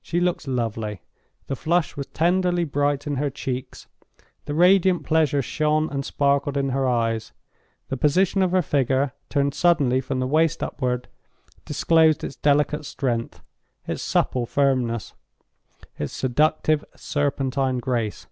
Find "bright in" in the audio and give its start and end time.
2.64-3.16